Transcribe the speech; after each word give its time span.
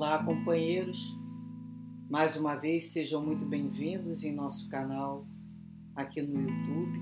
Olá, 0.00 0.22
companheiros. 0.22 1.12
Mais 2.08 2.36
uma 2.36 2.54
vez 2.54 2.92
sejam 2.92 3.20
muito 3.20 3.44
bem-vindos 3.44 4.22
em 4.22 4.32
nosso 4.32 4.68
canal 4.68 5.26
aqui 5.92 6.22
no 6.22 6.40
YouTube. 6.40 7.00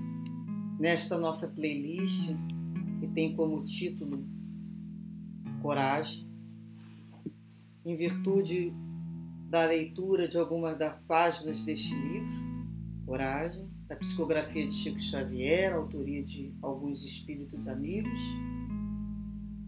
Nesta 0.79 1.15
nossa 1.15 1.47
playlist 1.47 2.31
que 2.99 3.07
tem 3.09 3.35
como 3.35 3.63
título 3.65 4.25
Coragem, 5.61 6.27
em 7.85 7.95
virtude 7.95 8.73
da 9.47 9.63
leitura 9.65 10.27
de 10.27 10.35
algumas 10.39 10.75
das 10.75 10.99
páginas 11.03 11.61
deste 11.61 11.93
livro, 11.93 12.65
Coragem, 13.05 13.69
da 13.87 13.95
psicografia 13.95 14.65
de 14.65 14.73
Chico 14.73 14.99
Xavier, 14.99 15.75
autoria 15.75 16.23
de 16.23 16.51
alguns 16.63 17.05
espíritos 17.05 17.67
amigos. 17.67 18.19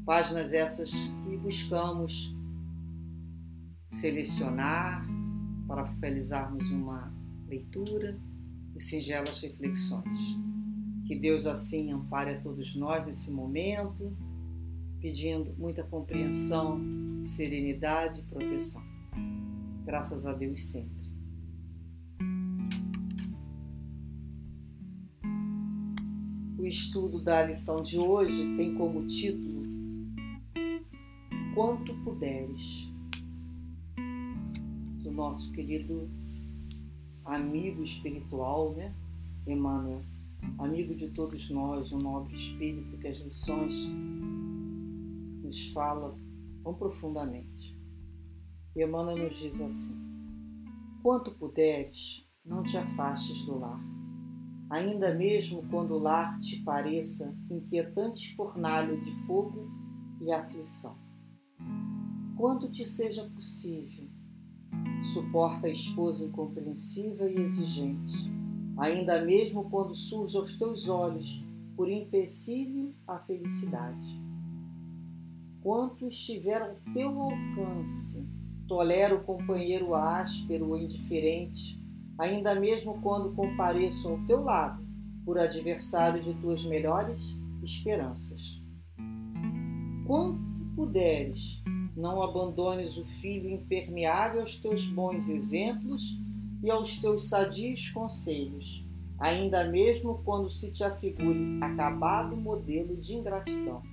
Páginas 0.03 0.51
essas 0.51 0.89
que 0.91 1.37
buscamos 1.37 2.38
selecionar 3.91 5.05
para 5.67 5.85
focalizarmos 5.85 6.71
uma 6.71 7.13
leitura 7.47 8.19
e 8.75 8.81
singelas 8.81 9.39
reflexões. 9.39 10.17
Que 11.05 11.15
Deus 11.15 11.45
assim 11.45 11.91
ampare 11.91 12.31
a 12.31 12.41
todos 12.41 12.75
nós 12.75 13.05
nesse 13.05 13.31
momento, 13.31 14.15
pedindo 14.99 15.53
muita 15.57 15.83
compreensão, 15.83 16.79
serenidade 17.23 18.19
e 18.19 18.23
proteção. 18.23 18.81
Graças 19.85 20.25
a 20.25 20.33
Deus 20.33 20.63
sempre. 20.63 20.99
O 26.57 26.65
estudo 26.65 27.21
da 27.21 27.43
lição 27.43 27.81
de 27.81 27.97
hoje 27.97 28.55
tem 28.55 28.75
como 28.75 29.07
título 29.07 29.63
Quanto 31.55 31.93
puderes 32.03 32.88
nosso 35.19 35.51
querido 35.51 36.09
amigo 37.25 37.83
espiritual, 37.83 38.73
né? 38.73 38.95
Emmanuel, 39.45 40.01
amigo 40.57 40.95
de 40.95 41.09
todos 41.09 41.49
nós, 41.49 41.91
um 41.91 41.97
nobre 41.97 42.35
espírito 42.35 42.97
que 42.97 43.07
as 43.07 43.17
lições 43.17 43.73
nos 45.43 45.67
fala 45.73 46.17
tão 46.63 46.73
profundamente. 46.73 47.77
Emmanuel 48.77 49.17
nos 49.17 49.37
diz 49.37 49.59
assim: 49.59 49.97
Quanto 51.03 51.31
puderes, 51.31 52.25
não 52.45 52.63
te 52.63 52.77
afastes 52.77 53.45
do 53.45 53.59
lar, 53.59 53.81
ainda 54.69 55.13
mesmo 55.13 55.67
quando 55.69 55.95
o 55.95 55.99
lar 55.99 56.39
te 56.39 56.63
pareça 56.63 57.37
inquietante 57.51 58.33
fornalha 58.37 58.95
de 58.95 59.11
fogo 59.25 59.69
e 60.21 60.31
aflição. 60.31 60.97
Quanto 62.37 62.71
te 62.71 62.87
seja 62.87 63.29
possível, 63.35 63.98
Suporta 65.03 65.67
a 65.67 65.71
esposa 65.71 66.27
incompreensiva 66.27 67.29
e 67.29 67.39
exigente, 67.39 68.31
ainda 68.77 69.23
mesmo 69.23 69.69
quando 69.69 69.95
surge 69.95 70.37
aos 70.37 70.57
teus 70.57 70.89
olhos, 70.89 71.43
por 71.75 71.89
empecilho, 71.89 72.93
a 73.07 73.17
felicidade. 73.19 74.19
Quanto 75.61 76.07
estiver 76.07 76.61
ao 76.61 76.75
teu 76.93 77.21
alcance, 77.21 78.27
tolera 78.67 79.15
o 79.15 79.23
companheiro 79.23 79.95
áspero 79.95 80.69
ou 80.69 80.77
indiferente, 80.77 81.81
ainda 82.17 82.53
mesmo 82.59 83.01
quando 83.01 83.33
compareço 83.33 84.09
ao 84.09 84.25
teu 84.25 84.43
lado, 84.43 84.85
por 85.25 85.39
adversário 85.39 86.21
de 86.21 86.33
tuas 86.35 86.63
melhores 86.65 87.35
esperanças. 87.63 88.41
Quanto 90.05 90.39
puderes, 90.75 91.61
não 91.99 92.23
abandones 92.23 92.95
o 92.97 93.03
filho 93.03 93.49
impermeável 93.49 94.39
aos 94.39 94.55
teus 94.55 94.87
bons 94.87 95.27
exemplos 95.27 96.17
e 96.63 96.71
aos 96.71 96.97
teus 96.97 97.27
sadios 97.27 97.89
conselhos, 97.89 98.85
ainda 99.19 99.65
mesmo 99.65 100.21
quando 100.23 100.49
se 100.49 100.71
te 100.71 100.81
afigure 100.81 101.59
acabado 101.61 102.37
modelo 102.37 102.95
de 102.95 103.15
ingratidão. 103.15 103.83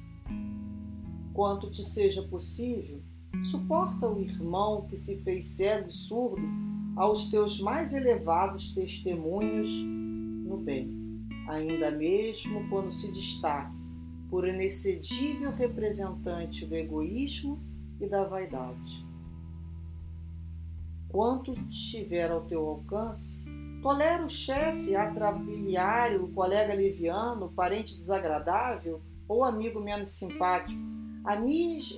Quanto 1.34 1.69
te 1.69 1.82
seja 1.82 2.22
possível, 2.22 3.03
suporta 3.44 4.09
o 4.09 4.20
irmão 4.20 4.86
que 4.86 4.97
se 4.97 5.20
fez 5.22 5.44
cego 5.44 5.88
e 5.88 5.92
surdo 5.92 6.47
aos 6.94 7.28
teus 7.28 7.60
mais 7.60 7.92
elevados 7.92 8.72
testemunhos 8.72 9.69
no 10.48 10.56
bem, 10.56 10.88
ainda 11.48 11.91
mesmo 11.91 12.69
quando 12.69 12.92
se 12.92 13.12
destaque 13.12 13.76
por 14.30 14.47
inexcedível 14.47 15.50
representante 15.50 16.64
do 16.64 16.75
egoísmo 16.75 17.60
e 18.00 18.06
da 18.06 18.24
vaidade. 18.24 19.06
Quanto 21.08 21.52
estiver 21.70 22.30
ao 22.30 22.42
teu 22.42 22.66
alcance, 22.68 23.42
tolera 23.82 24.24
o 24.24 24.30
chefe 24.30 24.94
atrabiliário, 24.94 26.24
o 26.24 26.32
colega 26.32 26.74
leviano, 26.74 27.46
o 27.46 27.52
parente 27.52 27.96
desagradável 27.96 29.00
ou 29.28 29.44
amigo 29.44 29.80
menos 29.80 30.10
simpático, 30.10 30.78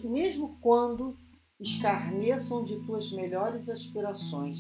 mesmo 0.05 0.57
quando 0.61 1.17
escarneçam 1.59 2.65
de 2.65 2.79
tuas 2.85 3.11
melhores 3.11 3.69
aspirações. 3.69 4.59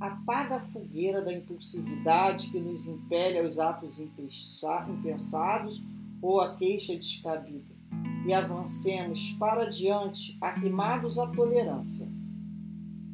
Apaga 0.00 0.56
a 0.56 0.60
fogueira 0.60 1.22
da 1.22 1.32
impulsividade 1.32 2.50
que 2.50 2.58
nos 2.58 2.88
impele 2.88 3.38
aos 3.38 3.60
atos 3.60 4.00
impensados 4.00 5.80
ou 6.20 6.40
a 6.40 6.56
queixa 6.56 6.96
descabida 6.96 7.81
e 8.26 8.32
avancemos 8.32 9.32
para 9.38 9.68
diante 9.68 10.36
arrimados 10.40 11.18
à 11.18 11.26
tolerância. 11.26 12.08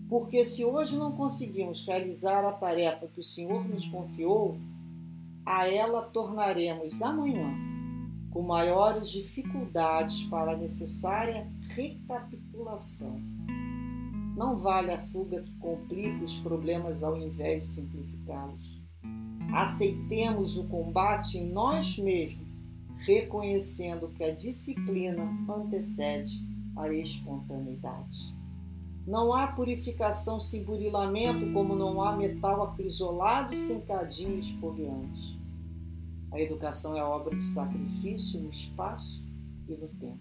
Porque 0.09 0.45
se 0.45 0.65
hoje 0.65 0.97
não 0.97 1.13
conseguimos 1.13 1.87
realizar 1.87 2.45
a 2.45 2.53
tarefa 2.53 3.09
que 3.09 3.21
o 3.21 3.25
Senhor 3.25 3.67
nos 3.69 3.87
confiou, 3.89 4.59
a 5.45 5.67
ela 5.69 6.03
tornaremos 6.03 7.03
amanhã, 7.03 7.55
com 8.31 8.43
maiores 8.43 9.11
dificuldades 9.11 10.25
para 10.25 10.53
a 10.53 10.57
necessária 10.57 11.47
recapitulação. 11.69 13.19
Não 14.37 14.59
vale 14.59 14.93
a 14.93 15.01
fuga 15.01 15.43
que 15.43 15.53
complica 15.59 16.25
os 16.25 16.37
problemas 16.39 17.03
ao 17.03 17.17
invés 17.17 17.63
de 17.63 17.69
simplificá-los. 17.69 18.79
Aceitemos 19.53 20.59
o 20.59 20.65
combate 20.69 21.39
em 21.39 21.51
nós 21.51 21.99
mesmos 21.99 22.48
reconhecendo 22.99 24.09
que 24.09 24.25
a 24.25 24.35
disciplina 24.35 25.25
antecede 25.49 26.47
a 26.77 26.89
espontaneidade. 26.93 28.37
Não 29.07 29.33
há 29.33 29.47
purificação 29.49 30.41
sem 30.41 30.65
burilamento, 30.65 31.51
como 31.53 31.75
não 31.75 32.03
há 32.03 32.15
metal 32.15 32.63
acrisolado 32.63 33.57
sem 33.57 33.81
cadinhos 33.81 34.51
fogueantes. 34.61 35.39
A 36.31 36.41
educação 36.41 36.97
é 36.97 37.03
obra 37.03 37.35
de 37.35 37.43
sacrifício 37.43 38.41
no 38.41 38.51
espaço 38.51 39.23
e 39.67 39.73
no 39.73 39.89
tempo. 39.89 40.21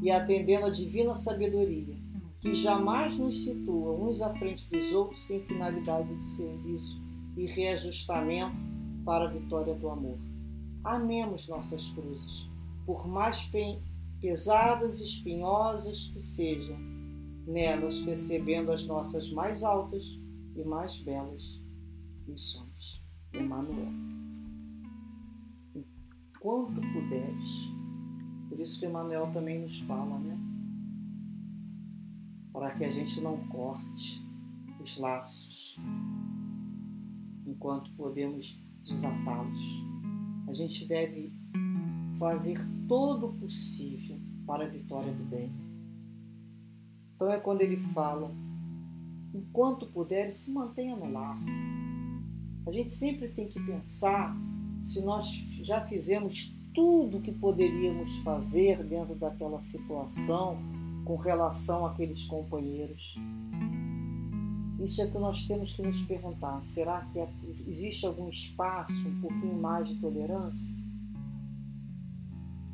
E 0.00 0.10
atendendo 0.10 0.66
à 0.66 0.70
divina 0.70 1.14
sabedoria, 1.14 1.96
que 2.40 2.54
jamais 2.54 3.18
nos 3.18 3.44
situa 3.44 3.92
uns 3.92 4.22
à 4.22 4.32
frente 4.34 4.68
dos 4.70 4.92
outros 4.92 5.22
sem 5.22 5.40
finalidade 5.40 6.14
de 6.14 6.28
serviço 6.28 7.02
e 7.36 7.46
reajustamento 7.46 8.54
para 9.04 9.24
a 9.24 9.32
vitória 9.32 9.74
do 9.74 9.88
amor 9.88 10.18
amemos 10.84 11.48
nossas 11.48 11.88
cruzes, 11.90 12.48
por 12.84 13.08
mais 13.08 13.50
pesadas 14.20 15.00
e 15.00 15.04
espinhosas 15.04 16.10
que 16.12 16.20
sejam, 16.20 16.78
nelas 17.46 17.98
percebendo 18.00 18.70
as 18.70 18.86
nossas 18.86 19.30
mais 19.32 19.62
altas 19.62 20.04
e 20.54 20.62
mais 20.62 20.96
belas 20.98 21.42
missões. 22.26 23.02
Emmanuel. 23.32 23.92
Quanto 26.38 26.74
puderes. 26.74 27.74
Por 28.48 28.60
isso 28.60 28.78
que 28.78 28.86
Emmanuel 28.86 29.30
também 29.32 29.62
nos 29.62 29.80
fala, 29.80 30.18
né? 30.18 30.38
Para 32.52 32.70
que 32.76 32.84
a 32.84 32.90
gente 32.90 33.20
não 33.20 33.48
corte 33.48 34.22
os 34.80 34.98
laços 34.98 35.76
enquanto 37.46 37.90
podemos 37.94 38.62
desatá-los 38.82 39.93
gente 40.54 40.86
deve 40.86 41.32
fazer 42.18 42.58
todo 42.88 43.26
o 43.26 43.34
possível 43.34 44.18
para 44.46 44.64
a 44.64 44.68
vitória 44.68 45.12
do 45.12 45.24
bem. 45.24 45.52
Então 47.14 47.30
é 47.30 47.38
quando 47.38 47.60
ele 47.60 47.76
fala: 47.76 48.30
enquanto 49.34 49.86
puder, 49.86 50.32
se 50.32 50.52
mantenha 50.52 50.96
no 50.96 51.10
lar. 51.10 51.38
A 52.66 52.72
gente 52.72 52.90
sempre 52.90 53.28
tem 53.28 53.46
que 53.48 53.60
pensar 53.60 54.34
se 54.80 55.04
nós 55.04 55.26
já 55.62 55.82
fizemos 55.82 56.56
tudo 56.74 57.18
o 57.18 57.20
que 57.20 57.32
poderíamos 57.32 58.14
fazer 58.18 58.82
dentro 58.84 59.14
daquela 59.14 59.60
situação 59.60 60.58
com 61.04 61.16
relação 61.16 61.86
àqueles 61.86 62.24
companheiros. 62.26 63.14
Isso 64.80 65.00
é 65.00 65.06
que 65.06 65.18
nós 65.18 65.46
temos 65.46 65.72
que 65.72 65.82
nos 65.82 66.00
perguntar: 66.02 66.62
será 66.64 67.02
que 67.12 67.18
é, 67.18 67.28
existe 67.66 68.06
algum 68.06 68.28
espaço, 68.28 68.92
um 69.06 69.20
pouquinho 69.20 69.60
mais 69.60 69.88
de 69.88 69.96
tolerância? 69.96 70.74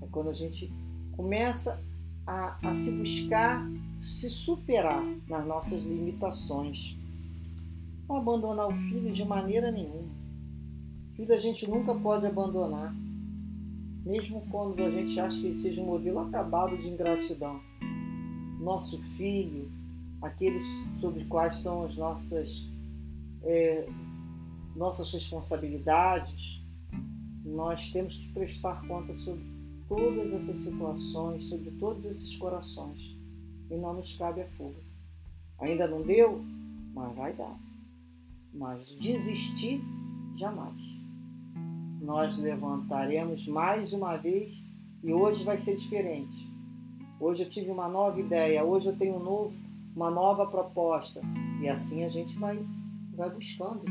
É 0.03 0.07
quando 0.07 0.31
a 0.31 0.35
gente 0.35 0.73
começa 1.17 1.83
a, 2.27 2.57
a 2.69 2.75
se 2.75 2.93
buscar 2.93 3.69
se 4.01 4.31
superar 4.31 5.05
nas 5.29 5.47
nossas 5.47 5.83
limitações. 5.83 6.97
Não 8.09 8.17
abandonar 8.17 8.69
o 8.69 8.75
filho 8.75 9.13
de 9.13 9.25
maneira 9.25 9.71
nenhuma. 9.71 10.09
Filho 11.15 11.35
a 11.35 11.39
gente 11.39 11.69
nunca 11.69 11.95
pode 11.95 12.27
abandonar, 12.27 12.95
mesmo 14.05 14.43
quando 14.51 14.83
a 14.83 14.91
gente 14.91 15.21
acha 15.21 15.39
que 15.39 15.49
ele 15.49 15.57
seja 15.57 15.83
um 15.83 15.87
modelo 15.87 16.21
acabado 16.21 16.77
de 16.79 16.89
ingratidão. 16.89 17.61
Nosso 18.59 18.99
filho, 19.17 19.71
aqueles 20.23 20.67
sobre 21.01 21.25
quais 21.25 21.57
estão 21.57 21.85
as 21.85 21.97
nossas, 21.97 22.69
é, 23.43 23.89
nossas 24.77 25.13
responsabilidades, 25.13 26.61
nós 27.45 27.91
temos 27.91 28.17
que 28.17 28.33
prestar 28.33 28.87
conta 28.87 29.15
sobre 29.15 29.45
todas 29.89 30.33
essas 30.33 30.59
situações, 30.59 31.45
sobre 31.45 31.71
todos 31.73 32.05
esses 32.05 32.37
corações. 32.37 33.17
E 33.71 33.75
não 33.77 33.95
nos 33.95 34.17
cabe 34.17 34.43
a 34.43 34.47
fuga. 34.47 34.81
Ainda 35.59 35.87
não 35.87 36.03
deu, 36.03 36.43
mas 36.95 37.15
vai 37.17 37.33
dar. 37.33 37.59
Mas 38.53 38.87
desistir, 38.99 39.81
jamais. 40.37 40.81
Nós 42.01 42.37
levantaremos 42.37 43.47
mais 43.47 43.93
uma 43.93 44.17
vez 44.17 44.55
e 45.03 45.13
hoje 45.13 45.45
vai 45.45 45.59
ser 45.59 45.77
diferente. 45.77 46.49
Hoje 47.19 47.43
eu 47.43 47.49
tive 47.49 47.71
uma 47.71 47.89
nova 47.89 48.19
ideia, 48.19 48.65
hoje 48.65 48.89
eu 48.89 48.97
tenho 48.97 49.17
um 49.17 49.23
novo, 49.23 49.55
uma 49.95 50.11
nova 50.11 50.47
proposta. 50.47 51.21
E 51.61 51.69
assim 51.69 52.05
a 52.05 52.09
gente 52.09 52.39
vai, 52.39 52.65
vai 53.15 53.31
buscando 53.31 53.85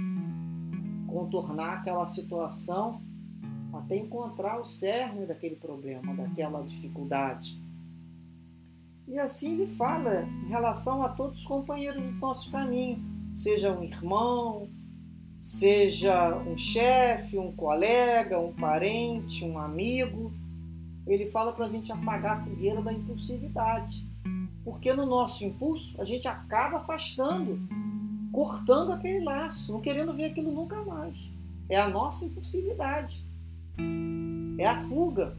contornar 1.08 1.80
aquela 1.80 2.06
situação 2.06 3.02
até 3.74 3.98
encontrar 3.98 4.60
o 4.60 4.66
cerne 4.66 5.26
daquele 5.26 5.56
problema, 5.56 6.14
daquela 6.16 6.62
dificuldade. 6.64 7.60
E 9.08 9.18
assim 9.18 9.54
ele 9.54 9.76
fala 9.76 10.24
em 10.24 10.50
relação 10.50 11.04
a 11.04 11.10
todos 11.10 11.40
os 11.40 11.46
companheiros 11.46 12.04
do 12.04 12.12
nosso 12.18 12.52
caminho, 12.52 13.00
seja 13.34 13.72
um 13.72 13.84
irmão, 13.84 14.70
seja 15.40 16.38
um 16.38 16.58
chefe, 16.58 17.38
um 17.38 17.52
colega, 17.52 18.40
um 18.40 18.54
parente, 18.54 19.44
um 19.44 19.58
amigo. 19.58 20.32
Ele 21.08 21.26
fala 21.28 21.54
para 21.54 21.66
a 21.66 21.70
gente 21.70 21.92
apagar 21.92 22.38
a 22.38 22.42
fogueira 22.42 22.82
da 22.82 22.94
impulsividade. 22.94 24.08
Porque 24.64 24.94
no 24.94 25.06
nosso 25.06 25.44
impulso 25.44 26.00
a 26.00 26.06
gente 26.06 26.28
acaba 26.28 26.78
afastando, 26.78 27.60
cortando 28.32 28.92
aquele 28.92 29.24
laço, 29.24 29.72
não 29.72 29.82
querendo 29.82 30.14
ver 30.14 30.26
aquilo 30.26 30.52
nunca 30.52 30.84
mais. 30.84 31.16
É 31.68 31.76
a 31.80 31.88
nossa 31.88 32.26
impulsividade. 32.26 33.24
É 34.58 34.66
a 34.66 34.80
fuga 34.88 35.38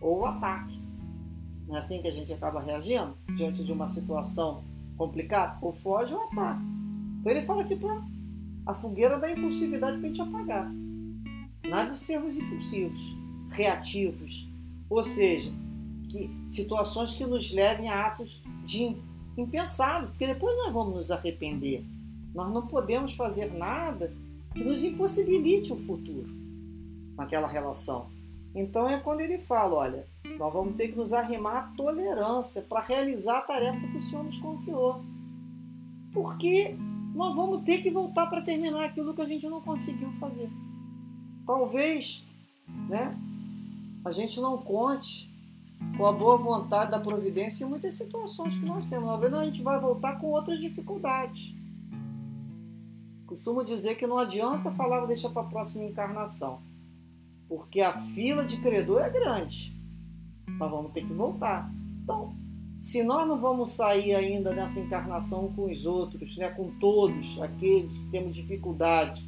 ou 0.00 0.20
o 0.20 0.26
ataque. 0.26 0.80
Não 1.66 1.76
é 1.76 1.78
assim 1.78 2.02
que 2.02 2.08
a 2.08 2.12
gente 2.12 2.32
acaba 2.32 2.60
reagindo 2.60 3.16
diante 3.36 3.64
de 3.64 3.72
uma 3.72 3.86
situação 3.86 4.64
complicada? 4.96 5.56
Ou 5.62 5.72
foge 5.72 6.12
ou 6.12 6.20
ataca. 6.22 6.60
Então 7.20 7.32
ele 7.32 7.42
fala 7.42 7.62
aqui 7.62 7.76
para 7.76 8.02
a 8.66 8.74
fogueira 8.74 9.18
da 9.18 9.30
impulsividade 9.30 9.98
para 9.98 10.06
a 10.06 10.08
gente 10.08 10.20
apagar. 10.20 10.72
Nada 11.68 11.90
de 11.90 11.96
sermos 11.96 12.36
impulsivos, 12.36 13.00
reativos. 13.50 14.48
Ou 14.90 15.02
seja, 15.02 15.52
que 16.12 16.30
situações 16.46 17.14
que 17.14 17.24
nos 17.24 17.50
levem 17.50 17.88
a 17.88 18.06
atos 18.06 18.42
de 18.62 18.94
impensado, 19.36 20.08
porque 20.08 20.26
depois 20.26 20.54
nós 20.58 20.72
vamos 20.72 20.94
nos 20.94 21.10
arrepender. 21.10 21.82
Nós 22.34 22.52
não 22.52 22.66
podemos 22.66 23.14
fazer 23.14 23.50
nada 23.52 24.12
que 24.52 24.62
nos 24.62 24.84
impossibilite 24.84 25.72
o 25.72 25.76
futuro 25.76 26.28
naquela 27.16 27.48
relação. 27.48 28.10
Então 28.54 28.86
é 28.88 29.00
quando 29.00 29.20
ele 29.20 29.38
fala, 29.38 29.74
olha, 29.74 30.06
nós 30.38 30.52
vamos 30.52 30.76
ter 30.76 30.88
que 30.88 30.96
nos 30.98 31.14
arrimar 31.14 31.56
à 31.56 31.62
tolerância 31.74 32.60
para 32.60 32.80
realizar 32.80 33.38
a 33.38 33.42
tarefa 33.42 33.88
que 33.88 33.96
o 33.96 34.00
Senhor 34.00 34.22
nos 34.22 34.36
confiou. 34.36 35.00
Porque 36.12 36.76
nós 37.14 37.34
vamos 37.34 37.62
ter 37.62 37.82
que 37.82 37.90
voltar 37.90 38.26
para 38.26 38.42
terminar 38.42 38.84
aquilo 38.84 39.14
que 39.14 39.22
a 39.22 39.26
gente 39.26 39.48
não 39.48 39.62
conseguiu 39.62 40.12
fazer. 40.12 40.50
Talvez, 41.46 42.22
né, 42.88 43.18
a 44.04 44.12
gente 44.12 44.38
não 44.38 44.58
conte 44.58 45.31
com 45.96 46.06
a 46.06 46.12
boa 46.12 46.36
vontade 46.36 46.90
da 46.90 46.98
providência 46.98 47.64
em 47.64 47.68
muitas 47.68 47.94
situações 47.94 48.56
que 48.56 48.64
nós 48.64 48.84
temos. 48.86 49.10
Às 49.10 49.20
vezes 49.20 49.36
a 49.36 49.44
gente 49.44 49.62
vai 49.62 49.78
voltar 49.78 50.18
com 50.18 50.28
outras 50.28 50.60
dificuldades. 50.60 51.54
Costumo 53.26 53.64
dizer 53.64 53.94
que 53.96 54.06
não 54.06 54.18
adianta 54.18 54.70
falar, 54.70 55.06
deixa 55.06 55.28
para 55.28 55.42
a 55.42 55.46
próxima 55.46 55.84
encarnação 55.84 56.60
porque 57.52 57.82
a 57.82 57.92
fila 57.92 58.46
de 58.46 58.56
credor 58.56 59.02
é 59.02 59.10
grande. 59.10 59.76
Nós 60.58 60.70
vamos 60.70 60.90
ter 60.92 61.04
que 61.04 61.12
voltar. 61.12 61.70
Então, 62.02 62.34
se 62.78 63.02
nós 63.02 63.28
não 63.28 63.38
vamos 63.38 63.72
sair 63.72 64.14
ainda 64.14 64.54
nessa 64.54 64.80
encarnação 64.80 65.52
com 65.52 65.70
os 65.70 65.84
outros, 65.84 66.34
né, 66.38 66.48
com 66.48 66.70
todos 66.78 67.38
aqueles 67.42 67.92
que 67.92 68.10
temos 68.10 68.34
dificuldade, 68.34 69.22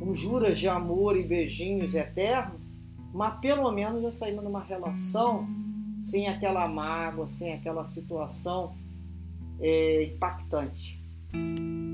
com 0.00 0.12
juras 0.12 0.58
de 0.58 0.68
amor 0.68 1.16
e 1.16 1.22
beijinhos 1.22 1.94
eternos, 1.94 2.60
mas 3.12 3.38
pelo 3.40 3.70
menos 3.70 4.02
já 4.02 4.10
saímos 4.10 4.44
numa 4.44 4.62
relação 4.62 5.46
sem 6.00 6.28
aquela 6.28 6.66
mágoa, 6.68 7.26
sem 7.26 7.52
aquela 7.52 7.84
situação 7.84 8.74
é, 9.60 10.04
impactante. 10.04 10.98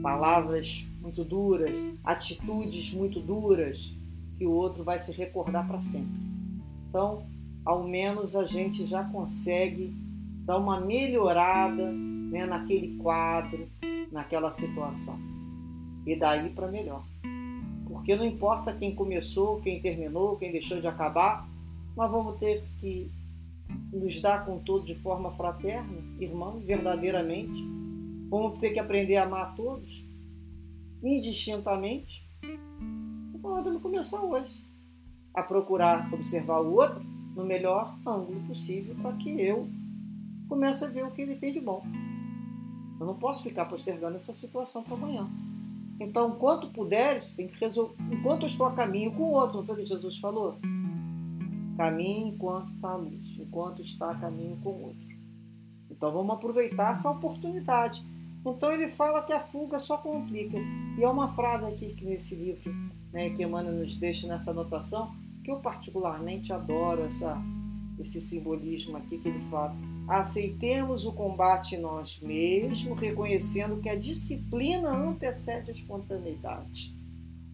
Palavras 0.03 0.87
muito 1.01 1.25
duras, 1.25 1.77
atitudes 2.05 2.93
muito 2.93 3.21
duras, 3.21 3.93
que 4.37 4.47
o 4.47 4.51
outro 4.51 4.83
vai 4.83 4.99
se 4.99 5.13
recordar 5.13 5.67
para 5.67 5.81
sempre. 5.81 6.21
Então, 6.89 7.23
ao 7.65 7.85
menos 7.85 8.37
a 8.37 8.45
gente 8.45 8.85
já 8.85 9.05
consegue 9.05 9.95
dar 10.45 10.59
uma 10.59 10.81
melhorada 10.81 11.91
né, 11.91 12.45
naquele 12.47 12.97
quadro, 12.99 13.69
naquela 14.13 14.51
situação. 14.51 15.19
E 16.07 16.15
daí 16.15 16.51
para 16.51 16.69
melhor. 16.69 17.03
Porque 18.05 18.17
não 18.17 18.27
importa 18.27 18.71
quem 18.77 18.95
começou, 18.95 19.63
quem 19.63 19.81
terminou, 19.81 20.37
quem 20.37 20.53
deixou 20.53 20.79
de 20.79 20.87
acabar, 20.87 21.49
nós 21.97 22.11
vamos 22.11 22.37
ter 22.39 22.63
que 22.79 23.11
nos 23.91 24.21
dar 24.21 24.45
com 24.45 24.59
todos 24.59 24.87
de 24.87 24.95
forma 24.95 25.31
fraterna, 25.31 26.03
irmãos, 26.21 26.63
verdadeiramente. 26.63 27.65
Vamos 28.29 28.59
ter 28.59 28.73
que 28.73 28.79
aprender 28.79 29.17
a 29.17 29.25
amar 29.25 29.55
todos, 29.55 30.05
indistintamente, 31.03 32.23
podemos 33.41 33.81
começar 33.81 34.23
hoje 34.23 34.53
a 35.33 35.43
procurar 35.43 36.13
observar 36.13 36.61
o 36.61 36.75
outro 36.75 37.03
no 37.35 37.43
melhor 37.47 37.99
ângulo 38.07 38.39
possível 38.47 38.95
para 38.97 39.17
que 39.17 39.31
eu 39.31 39.67
comece 40.47 40.85
a 40.85 40.89
ver 40.89 41.07
o 41.07 41.11
que 41.11 41.23
ele 41.23 41.37
tem 41.37 41.55
de 41.55 41.61
bom. 41.61 41.83
Eu 43.01 43.07
não 43.07 43.15
posso 43.15 43.43
ficar 43.43 43.65
postergando 43.65 44.17
essa 44.17 44.35
situação 44.35 44.83
para 44.83 44.95
amanhã. 44.95 45.27
Então, 46.01 46.31
enquanto 46.31 46.71
puderes, 46.71 47.25
tem 47.35 47.47
que 47.47 47.59
resolver. 47.59 47.95
Enquanto 48.11 48.43
eu 48.43 48.47
estou 48.47 48.67
a 48.67 48.73
caminho 48.73 49.13
com 49.13 49.25
o 49.25 49.33
outro, 49.33 49.59
não 49.59 49.65
foi 49.65 49.75
o 49.75 49.79
que 49.79 49.87
Jesus 49.87 50.19
falou? 50.19 50.59
Caminhe 51.77 52.29
enquanto 52.31 52.73
está 52.73 52.91
a 52.91 52.97
luz, 52.97 53.39
enquanto 53.39 53.83
está 53.83 54.11
a 54.11 54.15
caminho 54.15 54.57
com 54.63 54.71
o 54.71 54.83
outro. 54.87 55.15
Então, 55.91 56.13
vamos 56.13 56.35
aproveitar 56.35 56.93
essa 56.93 57.11
oportunidade. 57.11 58.05
Então, 58.45 58.73
ele 58.73 58.89
fala 58.89 59.23
que 59.23 59.33
a 59.33 59.41
fuga 59.41 59.79
só 59.79 59.97
complica. 59.97 60.59
E 60.99 61.05
há 61.05 61.11
uma 61.11 61.29
frase 61.29 61.65
aqui 61.67 61.95
que 61.95 62.05
nesse 62.05 62.35
livro 62.35 62.73
né, 63.15 63.31
que 63.31 63.45
Emmanuel 63.45 63.77
nos 63.77 63.97
deixa 63.97 64.27
nessa 64.27 64.51
anotação, 64.51 65.15
que 65.45 65.51
eu 65.51 65.61
particularmente 65.61 66.53
adoro 66.53 67.05
essa, 67.05 67.41
esse 67.99 68.21
simbolismo 68.21 68.97
aqui 68.97 69.19
que 69.19 69.29
ele 69.29 69.41
fala. 69.49 69.75
Aceitemos 70.07 71.07
o 71.07 71.13
combate 71.13 71.79
nós 71.79 72.19
mesmos, 72.21 72.99
reconhecendo 73.01 73.81
que 73.81 73.89
a 73.89 73.97
disciplina 73.97 74.91
antecede 74.91 75.71
a 75.71 75.75
espontaneidade. 75.75 76.95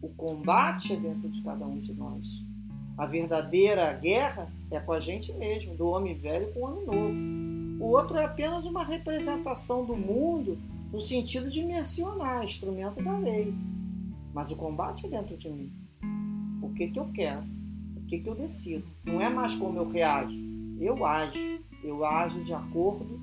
O 0.02 0.08
combate 0.08 0.92
é 0.92 0.96
dentro 0.96 1.28
de 1.28 1.42
cada 1.42 1.64
um 1.64 1.78
de 1.78 1.92
nós. 1.92 2.26
A 2.98 3.06
verdadeira 3.06 3.92
guerra 3.92 4.50
é 4.70 4.80
com 4.80 4.92
a 4.92 5.00
gente 5.00 5.32
mesmo, 5.32 5.74
do 5.76 5.86
homem 5.86 6.14
velho 6.14 6.52
com 6.52 6.60
o 6.60 6.64
homem 6.64 6.86
novo. 6.86 7.84
O 7.84 7.96
outro 7.96 8.18
é 8.18 8.24
apenas 8.24 8.64
uma 8.64 8.84
representação 8.84 9.84
do 9.84 9.96
mundo 9.96 10.58
no 10.92 11.00
sentido 11.00 11.48
de 11.48 11.64
mencionar 11.64 12.44
instrumento 12.44 13.02
da 13.02 13.16
lei. 13.16 13.54
Mas 14.34 14.50
o 14.50 14.56
combate 14.56 15.06
é 15.06 15.08
dentro 15.08 15.36
de 15.36 15.48
mim. 15.48 15.72
O 16.60 16.70
que, 16.74 16.88
que 16.88 16.98
eu 16.98 17.06
quero? 17.12 17.44
O 17.96 18.02
que, 18.06 18.18
que 18.18 18.28
eu 18.28 18.34
decido? 18.34 18.84
Não 19.04 19.20
é 19.20 19.28
mais 19.28 19.54
como 19.54 19.78
eu 19.78 19.88
reajo. 19.88 20.36
Eu 20.80 21.04
ajo. 21.06 21.38
Eu 21.82 22.04
ajo 22.04 22.44
de 22.44 22.52
acordo 22.52 23.18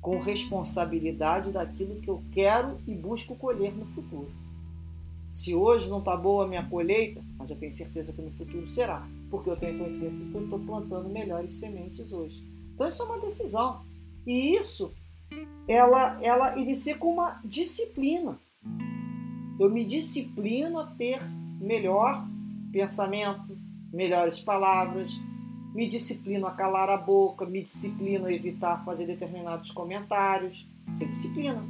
com 0.00 0.18
responsabilidade 0.18 1.50
daquilo 1.50 2.00
que 2.00 2.08
eu 2.08 2.22
quero 2.30 2.78
e 2.86 2.94
busco 2.94 3.34
colher 3.36 3.74
no 3.74 3.86
futuro. 3.86 4.30
Se 5.30 5.54
hoje 5.54 5.88
não 5.88 5.98
está 5.98 6.16
boa 6.16 6.44
a 6.44 6.48
minha 6.48 6.64
colheita, 6.64 7.22
mas 7.36 7.50
eu 7.50 7.56
tenho 7.56 7.72
certeza 7.72 8.12
que 8.12 8.22
no 8.22 8.30
futuro 8.30 8.68
será, 8.68 9.06
porque 9.30 9.50
eu 9.50 9.56
tenho 9.56 9.78
consciência 9.78 10.24
que 10.24 10.34
eu 10.34 10.44
estou 10.44 10.60
plantando 10.60 11.08
melhores 11.08 11.56
sementes 11.56 12.12
hoje. 12.12 12.42
Então 12.74 12.86
isso 12.86 13.02
é 13.02 13.06
uma 13.06 13.18
decisão. 13.18 13.84
E 14.24 14.54
isso 14.54 14.94
ela, 15.66 16.22
ela 16.22 16.56
inicia 16.56 16.96
com 16.96 17.12
uma 17.12 17.40
disciplina. 17.44 18.38
Eu 19.58 19.70
me 19.70 19.84
disciplino 19.84 20.78
a 20.78 20.86
ter 20.86 21.20
melhor 21.60 22.26
pensamento, 22.70 23.58
melhores 23.92 24.38
palavras, 24.38 25.10
me 25.76 25.86
disciplino 25.86 26.46
a 26.46 26.52
calar 26.52 26.88
a 26.88 26.96
boca, 26.96 27.44
me 27.44 27.62
disciplino 27.62 28.24
a 28.24 28.32
evitar 28.32 28.82
fazer 28.82 29.06
determinados 29.06 29.70
comentários. 29.70 30.66
Isso 30.90 31.04
é 31.04 31.06
disciplina. 31.06 31.62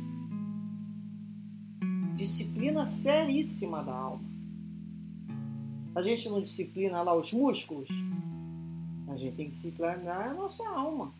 Disciplina 2.14 2.86
seríssima 2.86 3.82
da 3.82 3.92
alma. 3.92 4.22
A 5.92 6.02
gente 6.02 6.28
não 6.28 6.40
disciplina 6.40 7.02
lá 7.02 7.16
os 7.16 7.32
músculos, 7.32 7.88
a 9.08 9.16
gente 9.16 9.34
tem 9.34 9.46
que 9.46 9.56
disciplinar 9.56 10.28
a 10.28 10.34
nossa 10.34 10.62
alma. 10.68 11.12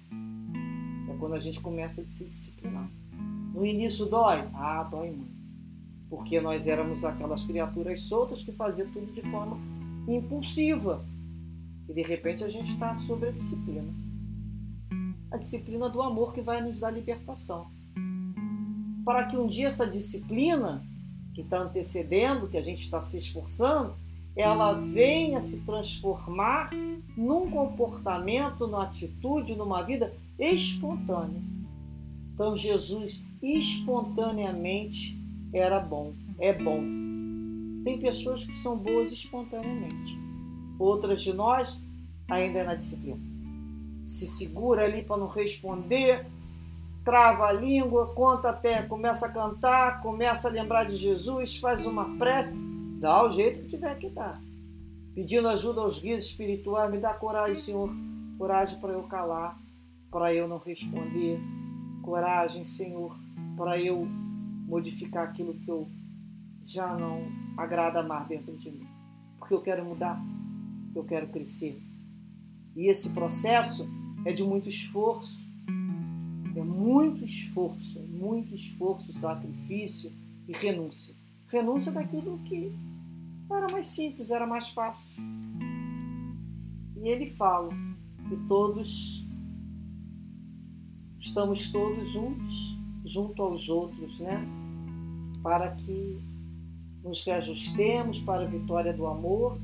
É 1.11 1.17
quando 1.19 1.35
a 1.35 1.41
gente 1.41 1.61
começa 1.61 2.03
a 2.03 2.09
se 2.09 2.25
disciplinar. 2.25 2.89
No 3.53 3.67
início 3.67 4.07
dói? 4.07 4.49
Ah, 4.55 4.85
dói 4.85 5.11
muito. 5.11 5.35
Porque 6.09 6.41
nós 6.41 6.69
éramos 6.69 7.05
aquelas 7.05 7.43
criaturas 7.43 8.03
soltas 8.03 8.45
que 8.45 8.53
faziam 8.53 8.89
tudo 8.93 9.13
de 9.13 9.23
forma 9.23 9.59
impulsiva. 10.07 11.05
E 11.89 11.93
de 11.93 12.03
repente 12.03 12.43
a 12.45 12.49
gente 12.49 12.73
está 12.73 12.95
sobre 12.97 13.29
a 13.29 13.33
disciplina. 13.33 13.93
A 15.31 15.37
disciplina 15.37 15.89
do 15.89 16.03
amor 16.03 16.33
que 16.33 16.41
vai 16.41 16.61
nos 16.63 16.79
dar 16.79 16.91
libertação. 16.91 17.71
Para 19.05 19.27
que 19.27 19.37
um 19.37 19.47
dia 19.47 19.69
essa 19.69 19.87
disciplina 19.87 20.85
que 21.35 21.43
está 21.43 21.59
antecedendo, 21.59 22.49
que 22.49 22.57
a 22.57 22.63
gente 22.63 22.83
está 22.83 23.01
se 23.01 23.19
esforçando, 23.19 23.95
ela 24.35 24.73
venha 24.73 25.41
se 25.41 25.61
transformar 25.63 26.71
num 27.17 27.51
comportamento, 27.51 28.67
numa 28.67 28.85
atitude, 28.85 29.55
numa 29.55 29.83
vida 29.83 30.15
espontânea. 30.39 31.43
Então 32.35 32.57
Jesus 32.57 33.23
espontaneamente 33.43 35.19
era 35.53 35.81
bom, 35.81 36.13
é 36.39 36.53
bom. 36.53 36.83
Tem 37.85 37.99
pessoas 37.99 38.45
que 38.45 38.57
são 38.59 38.77
boas 38.77 39.11
espontaneamente. 39.13 40.26
Outras 40.79 41.23
de 41.23 41.33
nós 41.33 41.77
ainda 42.29 42.61
é 42.61 42.65
na 42.65 42.75
disciplina. 42.75 43.21
Se 44.05 44.27
segura 44.27 44.85
ali 44.85 45.03
para 45.03 45.17
não 45.17 45.29
responder, 45.29 46.27
trava 47.05 47.47
a 47.47 47.53
língua, 47.53 48.15
conta 48.15 48.51
até, 48.51 48.83
começa 48.83 49.27
a 49.27 49.33
cantar, 49.33 50.01
começa 50.01 50.49
a 50.49 50.51
lembrar 50.51 50.85
de 50.85 50.97
Jesus, 50.97 51.57
faz 51.57 51.87
uma 51.87 52.17
prece 52.17 52.57
Dá 52.99 53.23
o 53.23 53.31
jeito 53.31 53.61
que 53.61 53.69
tiver 53.69 53.95
que 53.99 54.09
dar. 54.09 54.41
Pedindo 55.15 55.49
ajuda 55.49 55.83
aos 55.83 55.99
guias 55.99 56.25
espirituais, 56.25 56.91
me 56.91 56.99
dá 56.99 57.13
coragem, 57.13 57.55
Senhor. 57.55 57.91
Coragem 58.39 58.81
para 58.81 58.93
eu 58.93 59.03
calar, 59.03 59.59
para 60.11 60.33
eu 60.33 60.49
não 60.49 60.59
responder. 60.59 61.39
Coragem, 62.03 62.65
Senhor, 62.65 63.15
para 63.57 63.79
eu 63.79 64.07
modificar 64.67 65.25
aquilo 65.25 65.55
que 65.55 65.71
eu 65.71 65.87
já 66.65 66.95
não 66.95 67.27
agrada 67.57 68.03
mais 68.03 68.27
dentro 68.29 68.57
de 68.57 68.71
mim. 68.71 68.87
Porque 69.39 69.53
eu 69.53 69.61
quero 69.61 69.85
mudar, 69.85 70.19
eu 70.99 71.05
quero 71.05 71.29
crescer. 71.29 71.81
E 72.75 72.89
esse 72.89 73.13
processo 73.13 73.87
é 74.25 74.33
de 74.33 74.43
muito 74.43 74.69
esforço. 74.69 75.39
É 76.55 76.63
muito 76.63 77.25
esforço, 77.25 77.99
é 77.99 78.03
muito 78.03 78.55
esforço, 78.55 79.13
sacrifício 79.13 80.13
e 80.49 80.53
renúncia. 80.53 81.15
Renúncia 81.49 81.93
daquilo 81.93 82.39
que 82.39 82.73
era 83.51 83.69
mais 83.71 83.87
simples, 83.87 84.31
era 84.31 84.47
mais 84.47 84.69
fácil. 84.71 85.11
E 87.03 87.09
ele 87.09 87.27
fala 87.27 87.69
que 88.29 88.37
todos 88.49 89.25
estamos 91.19 91.71
todos 91.71 92.11
juntos, 92.11 92.79
junto 93.05 93.43
aos 93.43 93.69
outros, 93.69 94.19
né? 94.19 94.45
Para 95.43 95.73
que 95.73 96.19
nos 97.05 97.25
reajustemos 97.25 98.21
para 98.21 98.43
a 98.43 98.47
vitória 98.47 98.93
do 98.93 99.07
amor 99.07 99.61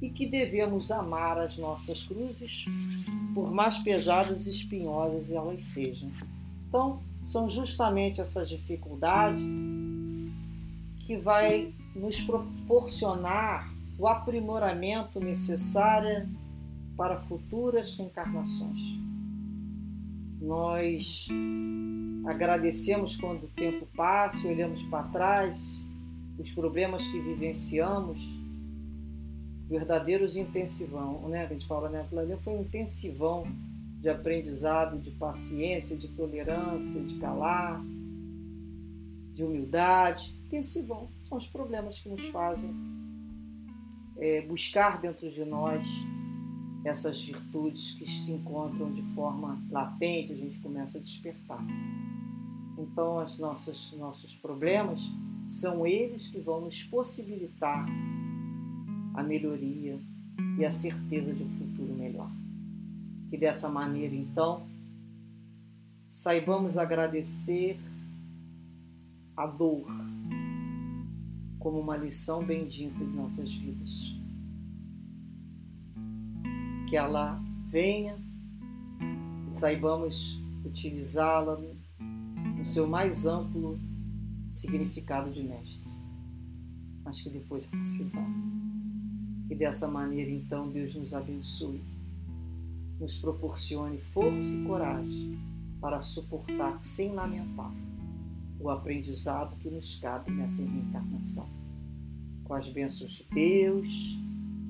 e 0.00 0.08
que 0.08 0.26
devemos 0.26 0.90
amar 0.90 1.38
as 1.38 1.58
nossas 1.58 2.04
cruzes, 2.04 2.64
por 3.34 3.52
mais 3.52 3.78
pesadas 3.78 4.46
e 4.46 4.50
espinhosas 4.50 5.30
elas 5.30 5.62
sejam. 5.64 6.10
Então, 6.68 7.00
são 7.24 7.48
justamente 7.48 8.20
essas 8.20 8.48
dificuldades 8.48 9.42
que 11.06 11.16
vai 11.16 11.74
nos 11.94 12.20
proporcionar 12.20 13.70
o 13.98 14.06
aprimoramento 14.06 15.20
necessário 15.20 16.28
para 16.96 17.18
futuras 17.18 17.94
reencarnações. 17.94 18.80
Nós 20.40 21.28
agradecemos 22.24 23.16
quando 23.16 23.44
o 23.44 23.48
tempo 23.48 23.86
passa, 23.94 24.48
olhamos 24.48 24.82
para 24.84 25.02
trás, 25.08 25.82
os 26.38 26.50
problemas 26.52 27.06
que 27.06 27.20
vivenciamos, 27.20 28.39
verdadeiros 29.70 30.36
intensivão, 30.36 31.28
né? 31.28 31.44
A 31.44 31.46
gente 31.46 31.66
fala, 31.66 31.88
né? 31.88 32.00
Aquilo 32.00 32.36
foi 32.38 32.54
um 32.54 32.62
intensivão 32.62 33.46
de 34.00 34.08
aprendizado, 34.08 34.98
de 34.98 35.12
paciência, 35.12 35.96
de 35.96 36.08
tolerância, 36.08 37.00
de 37.00 37.14
calar, 37.18 37.80
de 39.32 39.44
humildade. 39.44 40.34
Intensivão 40.46 41.08
são 41.28 41.38
os 41.38 41.46
problemas 41.46 42.00
que 42.00 42.08
nos 42.08 42.26
fazem 42.30 42.74
é, 44.18 44.42
buscar 44.42 45.00
dentro 45.00 45.30
de 45.30 45.44
nós 45.44 45.86
essas 46.84 47.20
virtudes 47.20 47.92
que 47.92 48.10
se 48.10 48.32
encontram 48.32 48.92
de 48.92 49.02
forma 49.14 49.62
latente, 49.70 50.32
a 50.32 50.36
gente 50.36 50.58
começa 50.58 50.98
a 50.98 51.00
despertar. 51.00 51.64
Então, 52.76 53.22
os 53.22 53.38
nossos, 53.38 53.92
nossos 53.98 54.34
problemas 54.34 55.00
são 55.46 55.86
eles 55.86 56.26
que 56.26 56.40
vão 56.40 56.62
nos 56.62 56.82
possibilitar 56.82 57.86
a 59.20 59.22
melhoria 59.22 60.00
e 60.58 60.64
a 60.64 60.70
certeza 60.70 61.32
de 61.32 61.42
um 61.42 61.48
futuro 61.50 61.94
melhor. 61.94 62.30
Que 63.28 63.36
dessa 63.36 63.68
maneira, 63.68 64.14
então, 64.14 64.66
saibamos 66.08 66.76
agradecer 66.76 67.78
a 69.36 69.46
dor 69.46 69.86
como 71.58 71.78
uma 71.78 71.96
lição 71.96 72.44
bendita 72.44 72.98
de 72.98 73.12
nossas 73.12 73.52
vidas. 73.52 73.90
Que 76.88 76.96
ela 76.96 77.40
venha 77.66 78.16
e 79.46 79.52
saibamos 79.52 80.40
utilizá-la 80.64 81.60
no 82.56 82.64
seu 82.64 82.88
mais 82.88 83.26
amplo 83.26 83.78
significado 84.50 85.30
de 85.30 85.42
mestre. 85.42 85.88
Mas 87.04 87.20
que 87.20 87.30
depois 87.30 87.68
se 87.82 88.04
vá. 88.04 88.26
Que 89.50 89.56
dessa 89.56 89.88
maneira, 89.88 90.30
então, 90.30 90.70
Deus 90.70 90.94
nos 90.94 91.12
abençoe, 91.12 91.82
nos 93.00 93.18
proporcione 93.18 93.98
força 93.98 94.54
e 94.54 94.62
coragem 94.62 95.40
para 95.80 96.00
suportar 96.00 96.78
sem 96.84 97.12
lamentar 97.12 97.74
o 98.60 98.70
aprendizado 98.70 99.56
que 99.56 99.68
nos 99.68 99.96
cabe 99.96 100.30
nessa 100.30 100.62
reencarnação. 100.62 101.48
Com 102.44 102.54
as 102.54 102.68
bênçãos 102.68 103.10
de 103.10 103.26
Deus, 103.34 103.88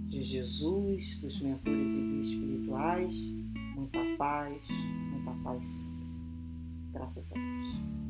de 0.08 0.22
Jesus, 0.22 1.18
dos 1.18 1.38
mentores 1.42 1.90
e 1.90 2.00
guias 2.00 2.26
espirituais, 2.28 3.14
muita 3.74 3.98
paz, 4.16 4.66
muita 5.12 5.30
paz 5.42 5.66
sempre. 5.66 6.06
Graças 6.90 7.32
a 7.32 7.34
Deus. 7.34 8.09